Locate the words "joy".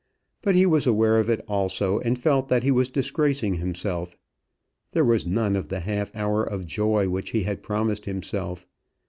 6.65-7.07